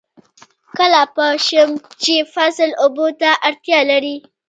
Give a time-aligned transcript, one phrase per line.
[0.77, 1.71] کله پوه شم
[2.03, 4.15] چې فصل اوبو ته اړتیا لري؟